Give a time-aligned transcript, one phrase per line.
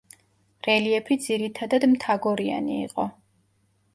[0.67, 3.05] რელიეფი ძირითადად მთაგორიანი იყო.